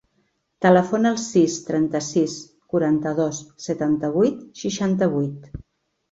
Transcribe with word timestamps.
Telefona 0.65 1.09
al 1.15 1.17
sis, 1.23 1.57
trenta-sis, 1.67 2.37
quaranta-dos, 2.73 3.41
setanta-vuit, 3.65 4.39
seixanta-vuit. 4.63 5.47